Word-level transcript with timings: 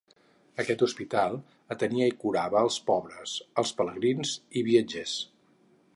Aquest 0.61 0.79
hospital 0.85 1.35
atenia 1.75 2.07
i 2.13 2.15
curava 2.23 2.63
els 2.69 2.79
pobres, 2.89 3.37
els 3.65 3.75
pelegrins 3.83 4.33
i 4.51 4.65
viatgers. 4.71 5.15